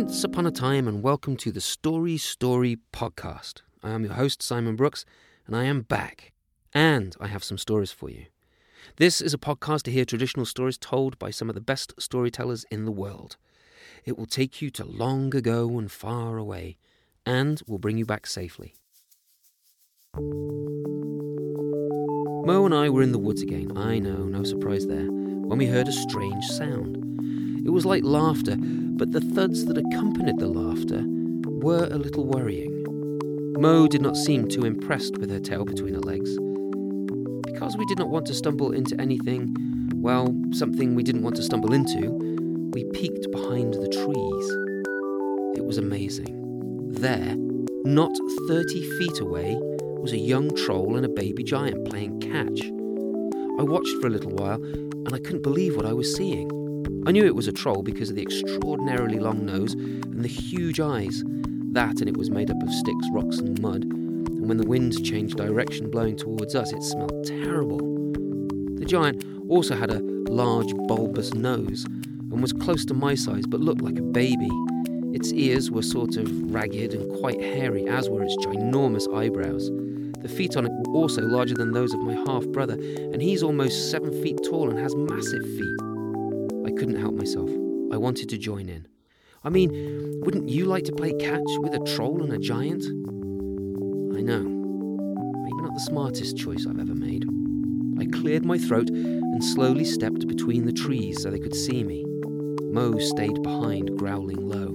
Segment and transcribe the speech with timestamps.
[0.00, 3.62] Once upon a time, and welcome to the Story Story podcast.
[3.82, 5.04] I am your host, Simon Brooks,
[5.44, 6.32] and I am back.
[6.72, 8.26] And I have some stories for you.
[8.98, 12.64] This is a podcast to hear traditional stories told by some of the best storytellers
[12.70, 13.38] in the world.
[14.04, 16.78] It will take you to long ago and far away,
[17.26, 18.76] and will bring you back safely.
[22.46, 25.66] Mo and I were in the woods again, I know, no surprise there, when we
[25.66, 26.98] heard a strange sound.
[27.66, 28.56] It was like laughter,
[28.98, 31.04] but the thuds that accompanied the laughter
[31.46, 32.84] were a little worrying.
[33.56, 36.36] Mo did not seem too impressed with her tail between her legs.
[37.44, 39.54] Because we did not want to stumble into anything,
[39.94, 42.10] well, something we didn't want to stumble into,
[42.72, 45.56] we peeked behind the trees.
[45.56, 46.88] It was amazing.
[46.90, 47.36] There,
[47.84, 48.12] not
[48.48, 49.56] 30 feet away,
[50.00, 52.62] was a young troll and a baby giant playing catch.
[53.60, 56.57] I watched for a little while and I couldn't believe what I was seeing.
[57.06, 60.80] I knew it was a troll because of the extraordinarily long nose and the huge
[60.80, 61.22] eyes.
[61.72, 63.84] That and it was made up of sticks, rocks, and mud.
[63.84, 67.78] And when the wind changed direction, blowing towards us, it smelled terrible.
[67.78, 71.84] The giant also had a large, bulbous nose
[72.30, 74.50] and was close to my size but looked like a baby.
[75.14, 79.70] Its ears were sort of ragged and quite hairy, as were its ginormous eyebrows.
[80.22, 83.42] The feet on it were also larger than those of my half brother, and he's
[83.42, 85.87] almost seven feet tall and has massive feet.
[86.78, 87.50] Couldn't help myself.
[87.92, 88.86] I wanted to join in.
[89.42, 92.84] I mean, wouldn't you like to play catch with a troll and a giant?
[94.16, 94.44] I know.
[94.44, 97.24] Maybe not the smartest choice I've ever made.
[97.98, 102.04] I cleared my throat and slowly stepped between the trees so they could see me.
[102.72, 104.70] Mo stayed behind, growling low.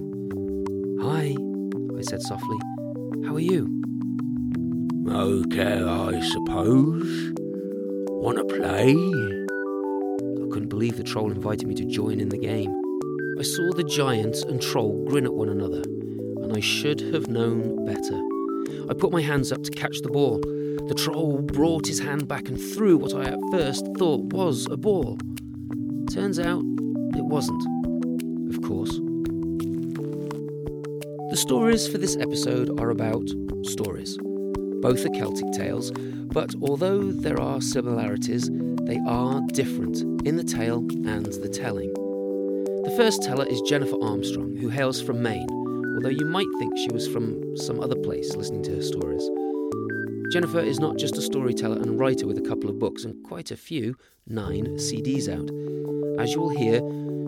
[1.08, 1.34] Hi,
[1.98, 2.58] I said softly.
[3.24, 3.82] How are you?
[5.08, 7.32] Okay, I suppose.
[8.10, 8.94] Wanna play?
[10.84, 12.70] Believe the troll invited me to join in the game.
[13.38, 17.86] I saw the giant and troll grin at one another, and I should have known
[17.86, 18.20] better.
[18.90, 20.40] I put my hands up to catch the ball.
[20.40, 24.76] The troll brought his hand back and threw what I at first thought was a
[24.76, 25.16] ball.
[26.10, 26.62] Turns out
[27.16, 27.64] it wasn't.
[28.54, 28.90] Of course.
[31.30, 33.26] The stories for this episode are about
[33.62, 34.18] stories.
[34.82, 38.50] Both are Celtic tales, but although there are similarities,
[38.82, 41.92] they are different in the tale and the telling.
[42.84, 45.48] The first teller is Jennifer Armstrong, who hails from Maine,
[45.96, 49.28] although you might think she was from some other place listening to her stories.
[50.32, 53.50] Jennifer is not just a storyteller and writer with a couple of books and quite
[53.50, 53.96] a few,
[54.26, 55.50] nine CDs out.
[56.20, 56.80] As you will hear,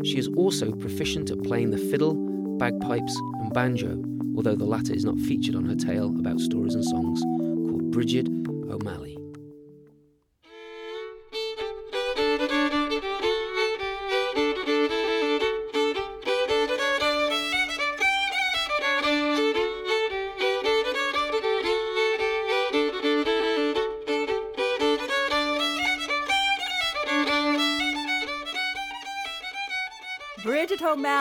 [0.04, 2.14] she is also proficient at playing the fiddle,
[2.58, 4.02] bagpipes, and banjo,
[4.36, 8.28] although the latter is not featured on her tale about stories and songs called Bridget
[8.70, 9.18] O'Malley.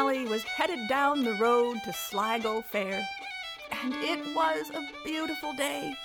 [0.06, 3.08] Bridget was headed down the road to Sligo Fair,
[3.72, 5.96] and it was a beautiful day.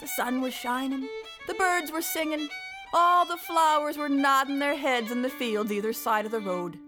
[0.00, 1.08] The sun was shining,
[1.48, 2.48] the birds were singing,
[2.94, 6.78] all the flowers were nodding their heads in the fields either side of the road.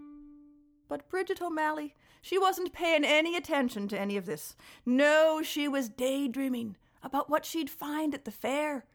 [0.87, 4.55] But Bridget O'Malley, she wasn't paying any attention to any of this.
[4.85, 8.85] No, she was daydreaming about what she'd find at the fair.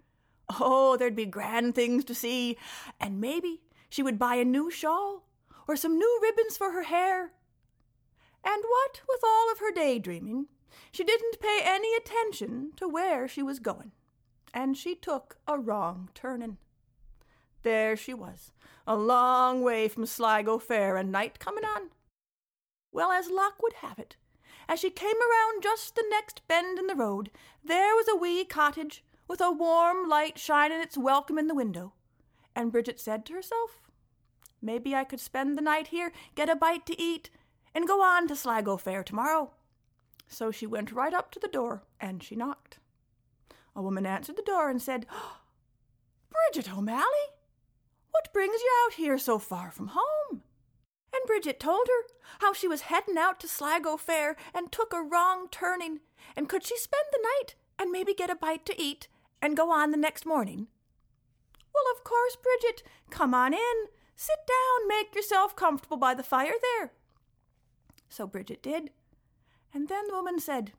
[0.58, 2.56] Oh, there'd be grand things to see,
[2.98, 3.60] and maybe
[3.90, 5.26] she would buy a new shawl
[5.68, 7.32] or some new ribbons for her hair.
[8.44, 10.46] And what with all of her daydreaming,
[10.92, 13.92] she didn't pay any attention to where she was going,
[14.54, 16.58] and she took a wrong turning.
[17.62, 18.52] There she was,
[18.86, 21.90] a long way from Sligo Fair, and night coming on.
[22.92, 24.16] Well, as luck would have it,
[24.68, 27.30] as she came around just the next bend in the road,
[27.62, 31.92] there was a wee cottage with a warm light shining its welcome in the window.
[32.54, 33.80] And Bridget said to herself,
[34.62, 37.30] Maybe I could spend the night here, get a bite to eat,
[37.74, 39.52] and go on to Sligo Fair tomorrow.
[40.26, 42.78] So she went right up to the door and she knocked.
[43.74, 45.06] A woman answered the door and said,
[46.52, 47.04] Bridget O'Malley,
[48.10, 50.42] what brings you out here so far from home?
[51.12, 55.02] And Bridget told her how she was heading out to Sligo Fair and took a
[55.02, 56.00] wrong turning,
[56.36, 59.08] and could she spend the night and maybe get a bite to eat
[59.42, 60.68] and go on the next morning?
[61.74, 63.86] Well, of course, Bridget, come on in.
[64.16, 66.92] Sit down, make yourself comfortable by the fire there.
[68.10, 68.90] So Bridget did.
[69.72, 70.72] And then the woman said,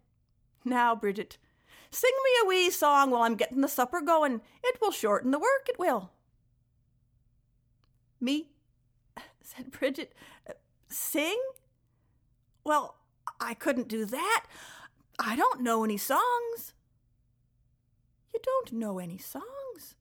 [0.63, 1.37] Now, Bridget,
[1.89, 4.41] sing me a wee song while I'm getting the supper going.
[4.63, 6.11] It will shorten the work, it will.
[8.19, 8.49] Me?
[9.41, 10.13] said Bridget.
[10.89, 11.41] Sing?
[12.65, 12.97] Well,
[13.39, 14.45] I couldn't do that.
[15.17, 16.73] I don't know any songs.
[18.33, 19.95] You don't know any songs?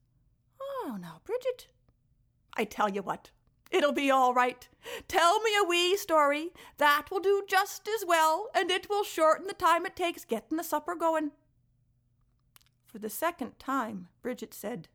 [0.61, 1.67] Oh, now, Bridget.
[2.55, 3.31] I tell you what,
[3.71, 4.67] it'll be all right.
[5.07, 6.49] Tell me a wee story.
[6.77, 10.57] That will do just as well, and it will shorten the time it takes getting
[10.57, 11.31] the supper going.
[12.85, 14.89] For the second time, Bridget said,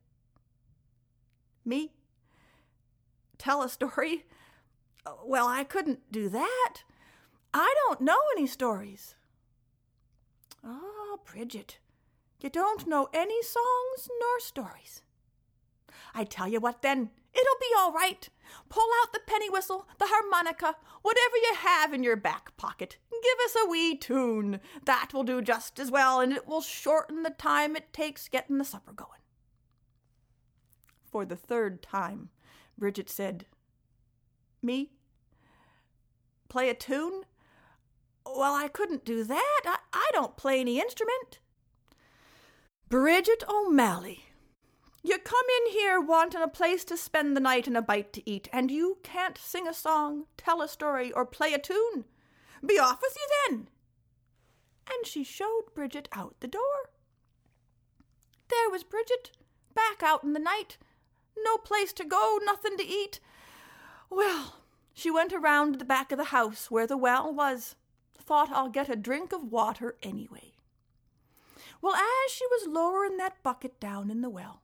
[1.65, 1.93] Me?
[3.39, 4.25] Tell a story?
[5.25, 6.75] Well, I couldn't do that.
[7.55, 9.15] I don't know any stories.
[10.65, 11.79] Oh, Bridget,
[12.41, 15.03] you don't know any songs nor stories.
[16.15, 18.29] I tell you what, then, it'll be all right.
[18.69, 22.99] Pull out the penny whistle, the harmonica, whatever you have in your back pocket.
[23.11, 24.61] Give us a wee tune.
[24.85, 28.59] That will do just as well, and it will shorten the time it takes getting
[28.59, 29.11] the supper going.
[31.11, 32.31] For the third time,
[32.79, 33.47] Bridget said,
[34.63, 34.91] Me?
[36.49, 37.23] Play a tune?
[38.25, 39.61] Well, I couldn't do that.
[39.65, 41.39] I, I don't play any instrument.
[42.89, 44.26] Bridget O'Malley,
[45.07, 48.29] you come in here wanting a place to spend the night and a bite to
[48.29, 52.05] eat, and you can't sing a song, tell a story, or play a tune.
[52.65, 53.69] Be off with you then.
[54.89, 56.91] And she showed Bridget out the door.
[58.49, 59.31] There was Bridget,
[59.75, 60.77] back out in the night.
[61.39, 63.21] No place to go, nothing to eat.
[64.11, 64.57] Well,
[64.93, 67.77] she went around the back of the house where the well was.
[68.19, 70.55] Thought I'll get a drink of water anyway.
[71.81, 74.63] Well, as she was lowering that bucket down in the well,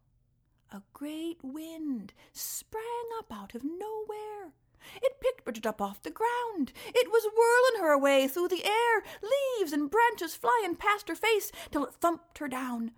[0.72, 4.52] a great wind sprang up out of nowhere.
[4.96, 6.72] It picked Bridget up off the ground.
[6.86, 11.52] It was whirling her away through the air, leaves and branches flying past her face,
[11.70, 12.92] till it thumped her down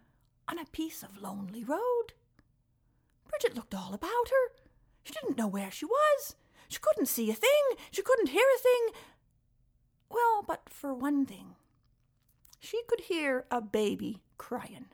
[0.49, 2.13] on a piece of lonely road.
[3.29, 4.53] Bridget looked all about her.
[5.03, 6.37] She didn't know where she was.
[6.69, 7.51] She couldn't see a thing.
[7.91, 9.03] She couldn't hear a thing.
[10.11, 11.57] Well, but for one thing,
[12.61, 14.87] she could hear a baby crying.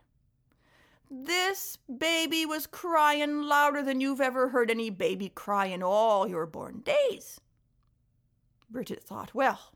[1.10, 6.46] This baby was crying louder than you've ever heard any baby cry in all your
[6.46, 7.40] born days.
[8.70, 9.72] Bridget thought, well,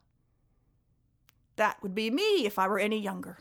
[1.57, 3.39] that would be me if I were any younger.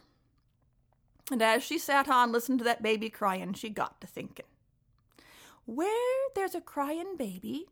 [1.32, 4.46] And as she sat on listening to that baby crying, she got to thinking.
[5.66, 7.68] Where there's a crying baby,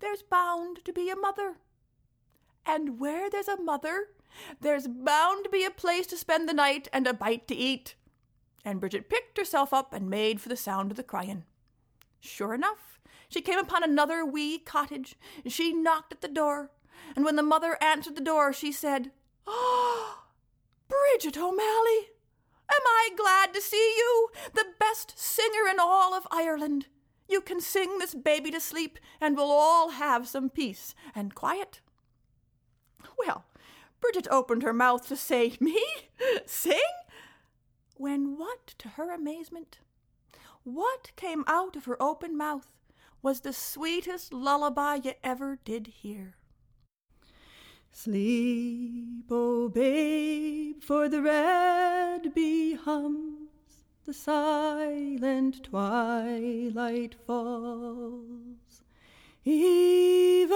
[0.00, 1.56] there's bound to be a mother.
[2.66, 4.08] And where there's a mother,
[4.60, 7.94] there's bound to be a place to spend the night and a bite to eat.
[8.66, 11.44] And Bridget picked herself up and made for the sound of the crying.
[12.18, 12.98] Sure enough,
[13.28, 15.14] she came upon another wee cottage.
[15.44, 16.72] And she knocked at the door,
[17.14, 19.12] and when the mother answered the door, she said,
[19.46, 20.24] Oh,
[20.88, 22.08] Bridget O'Malley,
[22.68, 26.88] am I glad to see you, the best singer in all of Ireland.
[27.28, 31.80] You can sing this baby to sleep, and we'll all have some peace and quiet.
[33.16, 33.44] Well,
[34.00, 35.80] Bridget opened her mouth to say, Me?
[36.46, 36.80] Sing?
[37.98, 39.78] When what, to her amazement,
[40.64, 42.70] what came out of her open mouth
[43.22, 46.36] was the sweetest lullaby you ever did hear.
[47.90, 53.46] Sleep, O oh babe, for the red bee hums
[54.06, 58.84] the silent twilight falls.
[59.44, 60.48] Aoibheall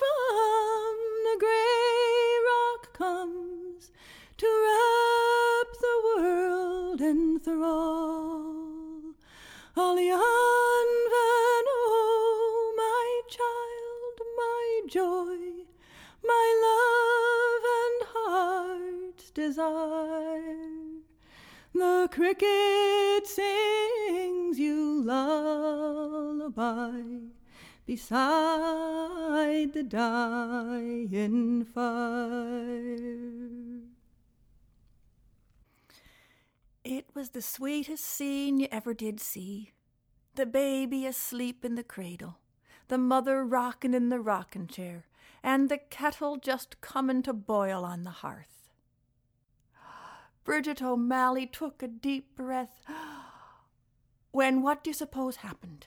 [0.00, 3.59] from the grey rock comes
[4.40, 9.02] to wrap the world in thrall.
[9.76, 15.36] All yon van, oh, my child, my joy,
[16.24, 20.56] my love and heart's desire.
[21.74, 26.92] The cricket sings you lullaby
[27.84, 33.40] beside the dying fire.
[36.90, 39.70] It was the sweetest scene you ever did see.
[40.34, 42.38] The baby asleep in the cradle,
[42.88, 45.06] the mother rockin' in the rockin' chair,
[45.40, 48.72] and the kettle just comin' to boil on the hearth.
[50.42, 52.80] Bridget O'Malley took a deep breath.
[54.32, 55.86] When what do you suppose happened?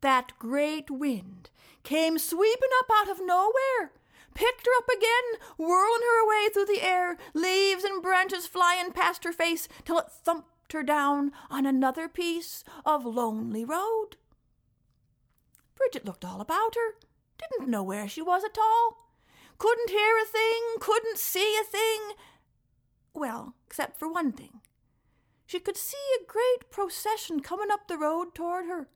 [0.00, 1.50] that great wind
[1.84, 3.92] came sweeping up out of nowhere,
[4.36, 9.24] picked her up again, whirling her away through the air, leaves and branches flying past
[9.24, 14.16] her face till it thumped her down on another piece of lonely road.
[15.74, 16.94] Bridget looked all about her,
[17.38, 19.10] didn't know where she was at all,
[19.58, 22.00] couldn't hear a thing, couldn't see a thing.
[23.14, 24.60] Well, except for one thing.
[25.46, 28.88] She could see a great procession coming up the road toward her.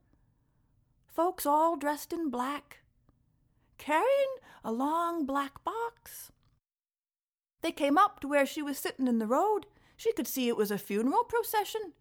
[1.07, 2.79] Folks all dressed in black,
[3.77, 6.31] carrying a long black box.
[7.61, 9.65] They came up to where she was sitting in the road.
[9.95, 11.93] She could see it was a funeral procession.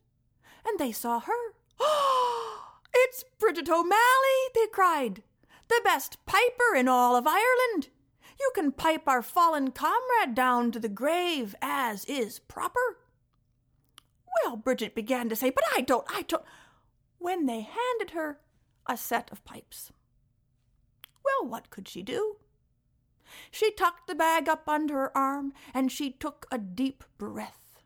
[0.66, 1.54] And they saw her.
[1.78, 5.22] Oh, it's Bridget O'Malley, they cried.
[5.68, 7.88] The best piper in all of Ireland.
[8.38, 12.98] You can pipe our fallen comrade down to the grave as is proper.
[14.42, 16.44] Well, Bridget began to say, but I don't, I don't.
[17.18, 18.40] When they handed her
[18.86, 19.92] a set of pipes.
[21.22, 22.36] Well, what could she do?
[23.50, 27.80] She tucked the bag up under her arm and she took a deep breath.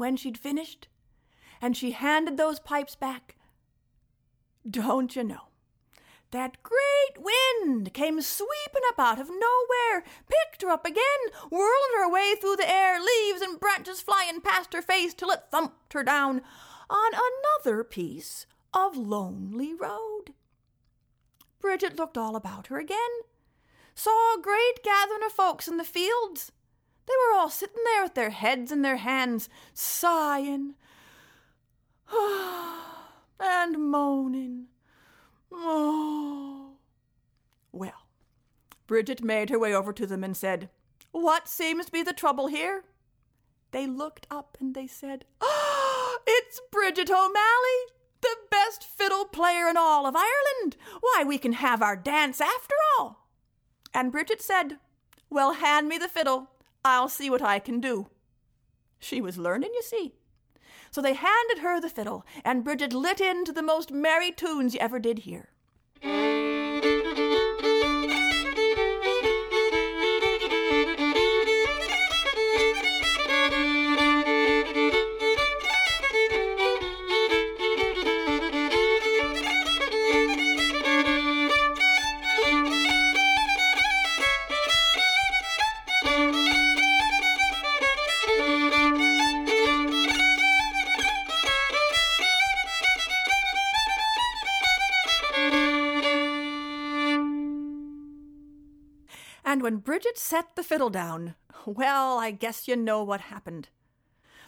[0.00, 0.88] When she'd finished,
[1.60, 3.36] and she handed those pipes back,
[4.68, 5.50] don't you know,
[6.30, 11.02] that great wind came sweeping up out of nowhere, picked her up again,
[11.50, 15.44] whirled her away through the air, leaves and branches flying past her face till it
[15.50, 16.40] thumped her down
[16.88, 20.32] on another piece of lonely road.
[21.60, 22.96] Bridget looked all about her again,
[23.94, 26.52] saw a great gathering of folks in the fields.
[27.06, 30.74] They were all sitting there with their heads in their hands, sighing
[33.40, 34.66] and moaning.
[35.52, 36.66] Oh.
[37.72, 38.08] Well,
[38.88, 40.70] Bridget made her way over to them and said,
[41.12, 42.82] What seems to be the trouble here?
[43.70, 47.86] They looked up and they said, Oh, it's Bridget O'Malley,
[48.20, 50.76] the best fiddle player in all of Ireland.
[51.00, 53.28] Why, we can have our dance after all.
[53.94, 54.78] And Bridget said,
[55.30, 56.50] Well, hand me the fiddle.
[56.84, 58.08] I'll see what I can do.
[58.98, 60.14] She was learning, you see.
[60.90, 64.80] So they handed her the fiddle, and Bridget lit into the most merry tunes you
[64.80, 65.50] ever did hear.
[99.70, 103.68] When Bridget set the fiddle down, well, I guess you know what happened.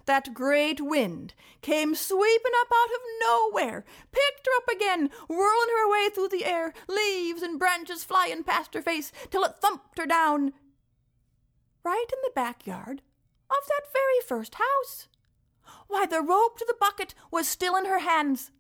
[0.07, 5.87] That great wind came sweeping up out of nowhere, picked her up again, whirling her
[5.87, 10.07] away through the air, leaves and branches flying past her face, till it thumped her
[10.07, 10.55] down
[11.85, 13.01] right in the backyard
[13.49, 15.07] of that very first house.
[15.87, 18.51] Why, the rope to the bucket was still in her hands.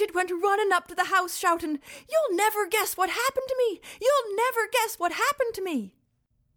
[0.00, 1.78] Bridget went running up to the house, shouting,
[2.08, 3.82] You'll never guess what happened to me!
[4.00, 5.92] You'll never guess what happened to me!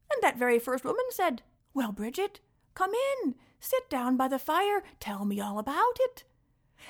[0.10, 1.42] And that very first woman said,
[1.74, 2.40] Well, Bridget,
[2.74, 6.24] come in, sit down by the fire, tell me all about it.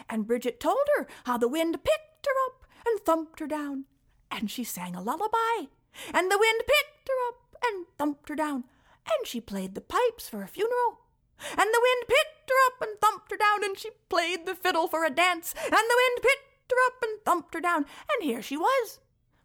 [0.07, 3.85] And Bridget told her how the wind picked her up and thumped her down,
[4.29, 5.69] and she sang a lullaby,
[6.13, 8.65] and the wind picked her up and thumped her down,
[9.07, 10.99] and she played the pipes for a funeral.
[11.51, 14.87] And the wind picked her up and thumped her down, and she played the fiddle
[14.87, 15.53] for a dance.
[15.63, 18.99] And the wind picked her up and thumped her down, and here she was,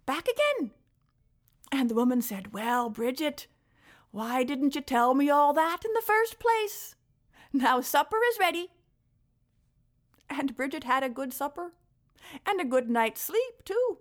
[0.07, 0.73] back again.
[1.71, 3.47] And the woman said, Well, Bridget,
[4.11, 6.95] Why didn't you tell me all that in the first place?
[7.53, 8.71] Now supper is ready.
[10.31, 11.73] And Bridget had a good supper,
[12.47, 13.99] and a good night's sleep, too.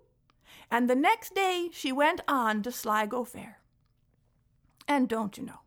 [0.70, 3.60] And the next day she went on to Sligo Fair.
[4.88, 5.60] And don't you know,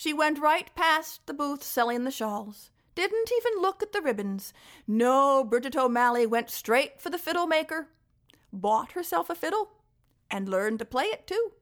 [0.00, 4.54] she went right past the booth selling the shawls, didn't even look at the ribbons.
[4.86, 7.88] No, Bridget O'Malley went straight for the fiddle maker,
[8.50, 9.72] bought herself a fiddle,
[10.30, 11.52] and learned to play it too.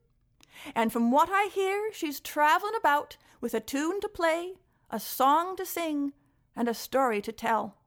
[0.73, 4.53] And from what I hear, she's traveling about with a tune to play,
[4.89, 6.13] a song to sing,
[6.55, 7.79] and a story to tell.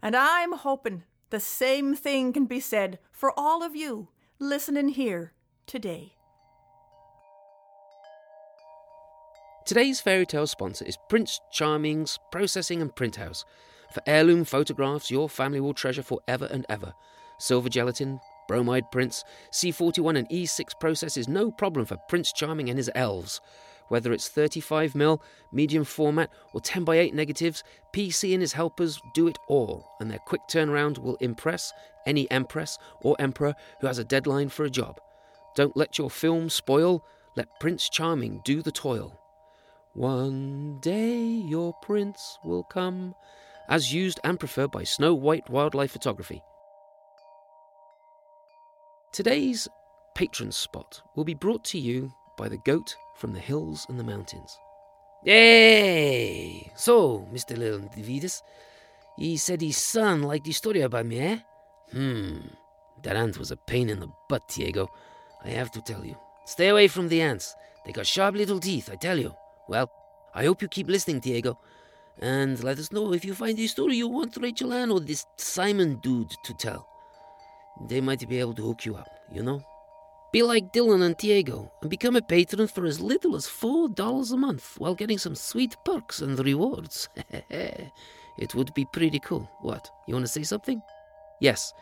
[0.00, 5.34] And I'm hoping the same thing can be said for all of you listening here
[5.66, 6.15] today.
[9.66, 13.44] Today's fairy tale sponsor is Prince Charming's Processing and Print House.
[13.92, 16.94] For heirloom photographs your family will treasure forever and ever.
[17.40, 22.92] Silver gelatin, bromide prints, C41 and E6 processes no problem for Prince Charming and his
[22.94, 23.40] elves.
[23.88, 25.18] Whether it's 35mm,
[25.50, 30.42] medium format, or 10x8 negatives, PC and his helpers do it all, and their quick
[30.48, 31.72] turnaround will impress
[32.06, 35.00] any empress or emperor who has a deadline for a job.
[35.56, 37.04] Don't let your film spoil,
[37.34, 39.20] let Prince Charming do the toil.
[39.96, 43.14] One day your prince will come,
[43.66, 46.42] as used and preferred by Snow White Wildlife Photography.
[49.10, 49.66] Today's
[50.14, 54.04] patron spot will be brought to you by the goat from the hills and the
[54.04, 54.58] mountains.
[55.24, 56.70] Hey!
[56.76, 57.56] So, Mr.
[57.56, 58.42] Leonidas,
[59.16, 61.38] he said his son liked the story about me, eh?
[61.92, 62.40] Hmm.
[63.02, 64.90] That ant was a pain in the butt, Diego.
[65.42, 66.18] I have to tell you.
[66.44, 67.54] Stay away from the ants.
[67.86, 69.34] They got sharp little teeth, I tell you.
[69.68, 69.90] Well,
[70.34, 71.58] I hope you keep listening, Diego.
[72.18, 75.26] And let us know if you find a story you want Rachel Ann or this
[75.36, 76.88] Simon dude to tell.
[77.88, 79.62] They might be able to hook you up, you know?
[80.32, 84.36] Be like Dylan and Diego and become a patron for as little as $4 a
[84.36, 87.08] month while getting some sweet perks and rewards.
[87.50, 89.48] it would be pretty cool.
[89.60, 89.88] What?
[90.06, 90.82] You want to say something?
[91.40, 91.72] Yes,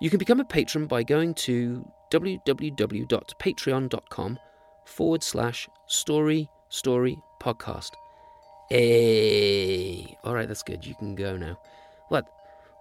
[0.00, 4.38] you can become a patron by going to www.patreon.com
[4.84, 7.92] forward slash story story podcast.
[8.68, 10.16] Hey!
[10.24, 10.86] All right, that's good.
[10.86, 11.58] You can go now.
[12.08, 12.28] What?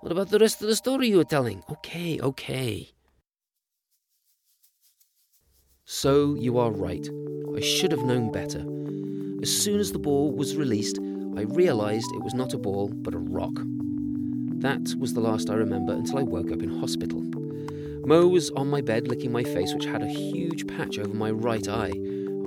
[0.02, 1.64] What about the rest of the story you were telling?
[1.70, 2.92] Okay, okay.
[5.86, 7.08] So you are right.
[7.56, 8.66] I should have known better.
[9.42, 11.00] As soon as the ball was released,
[11.38, 13.54] I realised it was not a ball, but a rock.
[14.60, 17.22] That was the last I remember until I woke up in hospital.
[18.06, 21.30] Mo was on my bed licking my face, which had a huge patch over my
[21.30, 21.92] right eye.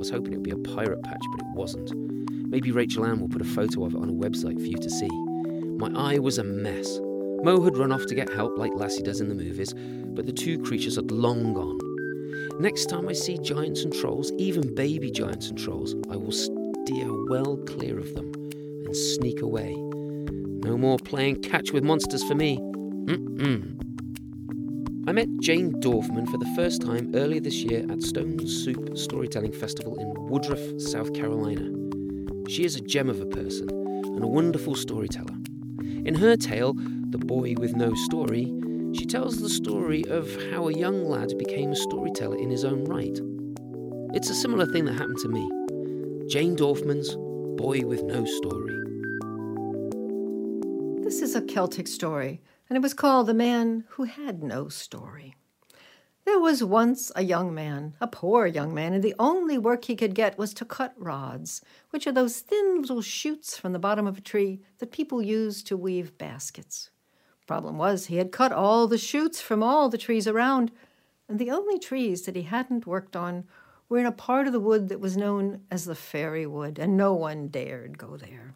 [0.00, 1.92] Was hoping it would be a pirate patch, but it wasn't.
[2.48, 4.88] Maybe Rachel Ann will put a photo of it on a website for you to
[4.88, 5.10] see.
[5.76, 6.98] My eye was a mess.
[7.42, 9.74] Mo had run off to get help like Lassie does in the movies,
[10.14, 11.78] but the two creatures had long gone.
[12.58, 17.26] Next time I see giants and trolls, even baby giants and trolls, I will steer
[17.28, 18.32] well clear of them
[18.86, 19.74] and sneak away.
[19.74, 22.56] No more playing catch with monsters for me.
[22.56, 23.76] Mm-mm.
[25.06, 29.52] I met Jane Dorfman for the first time earlier this year at Stone Soup Storytelling
[29.52, 31.70] Festival in Woodruff, South Carolina.
[32.48, 35.34] She is a gem of a person and a wonderful storyteller.
[36.04, 36.74] In her tale,
[37.10, 38.52] The Boy with No Story,
[38.92, 42.84] she tells the story of how a young lad became a storyteller in his own
[42.84, 43.18] right.
[44.14, 45.48] It's a similar thing that happened to me.
[46.28, 47.16] Jane Dorfman's
[47.58, 48.76] Boy with No Story.
[51.02, 55.34] This is a Celtic story, and it was called The Man Who Had No Story.
[56.24, 59.96] There was once a young man, a poor young man, and the only work he
[59.96, 64.06] could get was to cut rods, which are those thin little shoots from the bottom
[64.06, 66.90] of a tree that people use to weave baskets.
[67.44, 70.70] Problem was, he had cut all the shoots from all the trees around,
[71.28, 73.48] and the only trees that he hadn't worked on
[73.88, 76.96] were in a part of the wood that was known as the fairy wood, and
[76.96, 78.54] no one dared go there.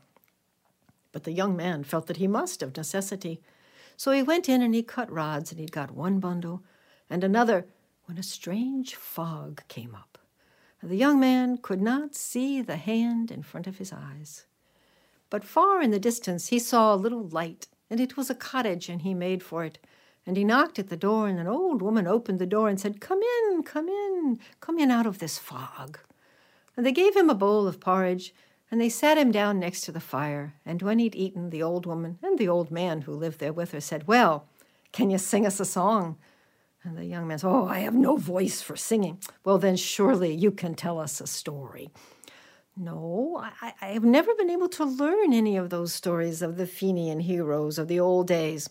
[1.11, 3.41] But the young man felt that he must of necessity,
[3.97, 6.63] so he went in and he cut rods, and he'd got one bundle
[7.11, 7.67] and another
[8.07, 10.19] when a strange fog came up.
[10.83, 14.47] The young man could not see the hand in front of his eyes.
[15.31, 18.89] But far in the distance he saw a little light, and it was a cottage,
[18.89, 19.79] and he made for it.
[20.27, 23.01] And he knocked at the door, and an old woman opened the door and said,
[23.01, 25.99] Come in, come in, come in out of this fog.
[26.77, 28.35] And they gave him a bowl of porridge,
[28.75, 30.55] and they sat him down next to the fire.
[30.67, 33.71] And when he'd eaten, the old woman and the old man who lived there with
[33.71, 34.49] her said, Well,
[34.91, 36.17] can you sing us a song?
[36.83, 39.21] And the young man said, Oh, I have no voice for singing.
[39.45, 41.93] Well, then surely you can tell us a story.
[42.77, 46.67] No, I, I have never been able to learn any of those stories of the
[46.67, 48.69] Fenian heroes of the old days.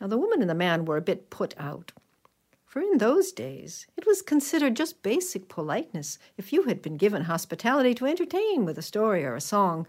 [0.00, 1.92] Now, the woman and the man were a bit put out.
[2.74, 7.22] For in those days, it was considered just basic politeness if you had been given
[7.22, 9.86] hospitality to entertain with a story or a song.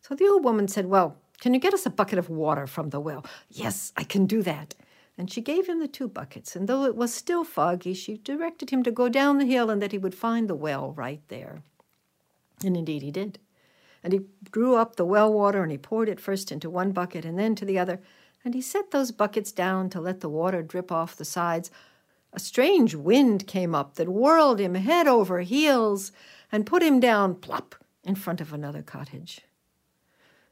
[0.00, 2.90] So the old woman said, Well, can you get us a bucket of water from
[2.90, 3.24] the well?
[3.48, 4.74] Yes, I can do that.
[5.16, 8.70] And she gave him the two buckets, and though it was still foggy, she directed
[8.70, 11.62] him to go down the hill and that he would find the well right there.
[12.64, 13.38] And indeed he did.
[14.02, 17.24] And he drew up the well water and he poured it first into one bucket
[17.24, 18.00] and then to the other,
[18.44, 21.70] and he set those buckets down to let the water drip off the sides.
[22.36, 26.12] A strange wind came up that whirled him head over heels
[26.52, 29.40] and put him down plop in front of another cottage.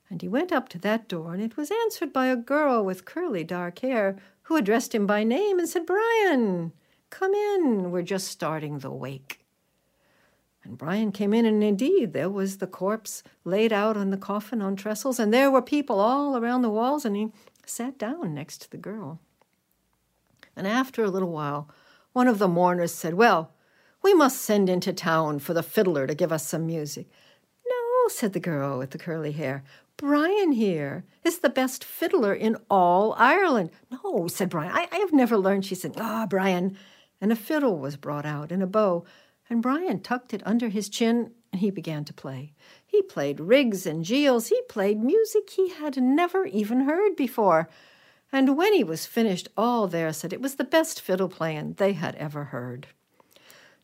[0.09, 3.05] And he went up to that door, and it was answered by a girl with
[3.05, 6.73] curly dark hair who addressed him by name and said, Brian,
[7.11, 7.91] come in.
[7.91, 9.45] We're just starting the wake.
[10.63, 14.63] And Brian came in, and indeed there was the corpse laid out on the coffin
[14.63, 17.29] on trestles, and there were people all around the walls, and he
[17.67, 19.21] sat down next to the girl.
[20.57, 21.69] And after a little while,
[22.13, 23.53] one of the mourners said, Well,
[24.03, 27.09] we must send into town for the fiddler to give us some music.
[27.67, 29.65] No, said the girl with the curly hair.
[29.97, 33.71] Brian here is the best fiddler in all Ireland.
[33.91, 35.65] No, said Brian, I, I have never learned.
[35.65, 36.77] She said, Ah, Brian.
[37.21, 39.05] And a fiddle was brought out and a bow,
[39.49, 42.53] and Brian tucked it under his chin and he began to play.
[42.85, 47.69] He played rigs and jeels, he played music he had never even heard before.
[48.35, 51.93] And when he was finished, all there said it was the best fiddle playing they
[51.93, 52.89] had ever heard.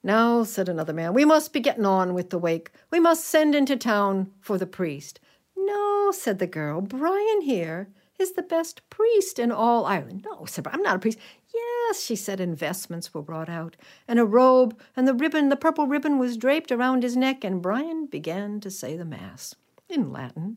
[0.02, 2.72] Now, said another man, we must be getting on with the wake.
[2.90, 5.20] We must send into town for the priest.
[5.56, 10.26] No, said the girl, Brian here is the best priest in all Ireland.
[10.28, 11.20] No, said Brian, I'm not a priest.
[11.54, 13.76] Yes, she said, investments were brought out,
[14.08, 17.62] and a robe, and the ribbon, the purple ribbon, was draped around his neck, and
[17.62, 19.54] Brian began to say the Mass
[19.88, 20.56] in Latin.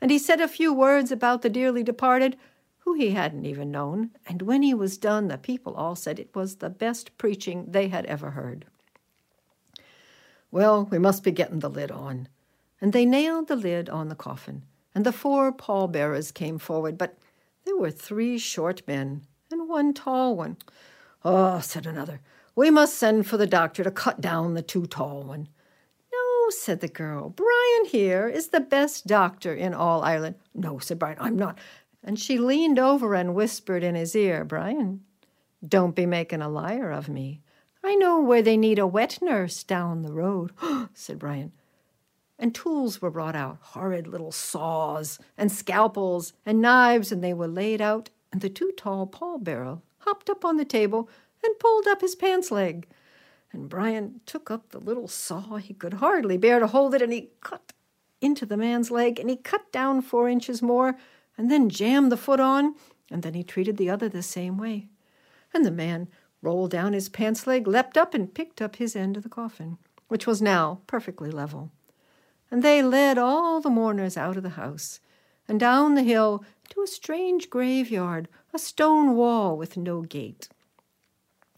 [0.00, 2.36] And he said a few words about the dearly departed,
[2.84, 6.34] who he hadn't even known, and when he was done, the people all said it
[6.34, 8.66] was the best preaching they had ever heard.
[10.50, 12.28] Well, we must be getting the lid on
[12.84, 14.62] and they nailed the lid on the coffin,
[14.94, 17.16] and the four pallbearers came forward, but
[17.64, 20.58] there were three short men and one tall one.
[21.24, 22.20] Oh, said another,
[22.54, 25.48] we must send for the doctor to cut down the too tall one.
[26.12, 30.34] No, said the girl, Brian here is the best doctor in all Ireland.
[30.54, 31.58] No, said Brian, I'm not.
[32.04, 35.00] And she leaned over and whispered in his ear, Brian,
[35.66, 37.40] don't be making a liar of me.
[37.82, 40.52] I know where they need a wet nurse down the road,
[40.94, 41.52] said Brian
[42.38, 47.48] and tools were brought out horrid little saws and scalpels and knives, and they were
[47.48, 51.08] laid out, and the too tall pallbearer hopped up on the table
[51.42, 52.86] and pulled up his pants leg.
[53.52, 55.56] And Brian took up the little saw.
[55.56, 57.72] He could hardly bear to hold it, and he cut
[58.20, 60.96] into the man's leg, and he cut down four inches more,
[61.36, 62.74] and then jammed the foot on,
[63.10, 64.88] and then he treated the other the same way.
[65.52, 66.08] And the man
[66.42, 69.78] rolled down his pants leg, leapt up, and picked up his end of the coffin,
[70.08, 71.70] which was now perfectly level
[72.54, 75.00] and they led all the mourners out of the house
[75.48, 80.48] and down the hill to a strange graveyard, a stone wall with no gate.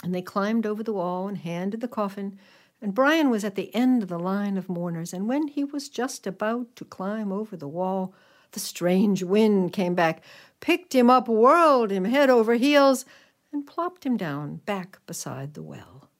[0.02, 2.38] And they climbed over the wall and handed the coffin,
[2.80, 5.90] and Brian was at the end of the line of mourners, and when he was
[5.90, 8.14] just about to climb over the wall,
[8.52, 10.22] the strange wind came back,
[10.60, 13.04] picked him up, whirled him head over heels,
[13.52, 16.10] and plopped him down back beside the well.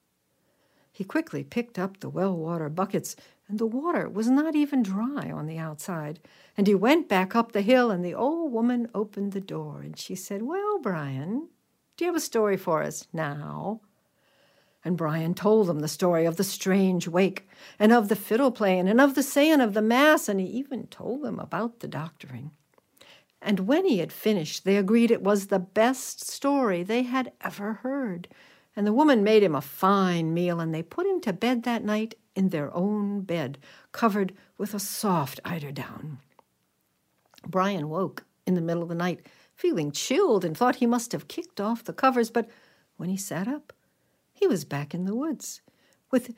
[0.93, 3.17] He quickly picked up the well water buckets
[3.49, 6.19] and the water was not even dry on the outside.
[6.57, 9.97] And he went back up the hill, and the old woman opened the door, and
[9.97, 11.49] she said, Well, Brian,
[11.97, 13.81] do you have a story for us now?
[14.87, 18.87] And Brian told them the story of the strange wake, and of the fiddle playing,
[18.87, 22.53] and of the saying of the Mass, and he even told them about the doctoring.
[23.43, 27.73] And when he had finished, they agreed it was the best story they had ever
[27.83, 28.29] heard.
[28.77, 31.83] And the woman made him a fine meal, and they put him to bed that
[31.83, 33.59] night in their own bed,
[33.91, 36.19] covered with a soft eiderdown.
[37.45, 41.27] Brian woke in the middle of the night, feeling chilled, and thought he must have
[41.27, 42.49] kicked off the covers, but
[42.97, 43.73] when he sat up,
[44.37, 45.63] he was back in the woods,
[46.11, 46.35] with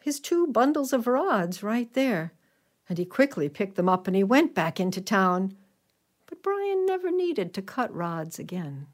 [0.00, 2.32] his two bundles of rods right there,
[2.88, 5.54] and he quickly picked them up and he went back into town.
[6.26, 8.86] But Brian never needed to cut rods again.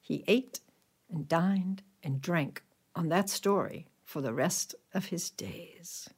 [0.00, 0.60] He ate
[1.10, 2.62] and dined and drank
[2.94, 6.10] on that story for the rest of his days.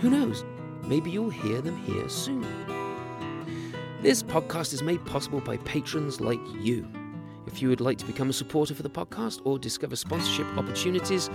[0.00, 0.44] Who knows?
[0.90, 2.44] Maybe you'll hear them here soon.
[4.02, 6.84] This podcast is made possible by patrons like you.
[7.46, 11.30] If you would like to become a supporter for the podcast or discover sponsorship opportunities,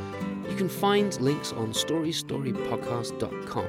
[0.49, 3.67] you can find links on storystorypodcast.com.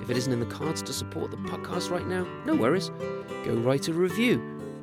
[0.00, 2.92] If it isn't in the cards to support the podcast right now, no worries.
[3.44, 4.40] Go write a review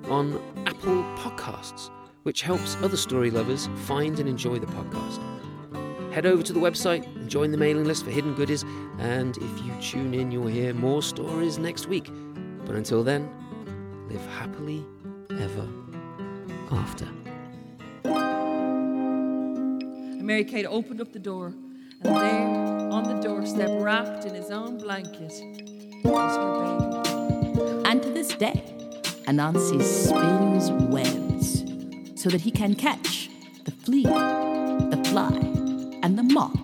[0.10, 1.89] on Apple Podcasts,
[2.23, 5.33] which helps other story lovers find and enjoy the podcast.
[6.13, 8.63] Head over to the website and join the mailing list for hidden goodies,
[8.99, 12.08] and if you tune in, you'll hear more stories next week.
[12.67, 13.28] But until then,
[14.10, 14.86] live happily
[15.32, 15.67] ever
[16.69, 17.08] after.
[20.13, 21.47] And Mary Kate opened up the door,
[22.04, 22.47] and there,
[22.91, 25.34] on the doorstep, wrapped in his own blanket,
[26.04, 26.54] was her
[27.56, 27.89] baby.
[27.89, 28.63] And to this day,
[29.26, 31.63] Anansi spins webs
[32.21, 33.32] so that he can catch
[33.63, 35.42] the flea, the fly,
[36.04, 36.60] and the moth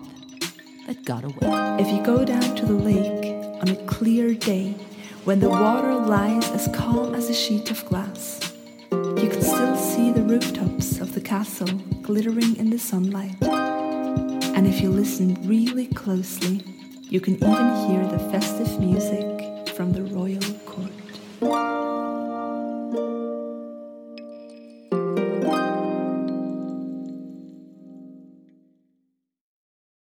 [0.86, 1.80] that got away.
[1.80, 3.24] If you go down to the lake
[3.62, 4.76] on a clear day
[5.24, 8.54] when the water lies as calm as a sheet of glass,
[8.92, 11.68] you can still see the rooftops of the castle
[12.02, 13.36] glittering in the sunlight.
[13.42, 16.62] And if you listen really closely,
[17.00, 21.69] you can even hear the festive music from the royal court.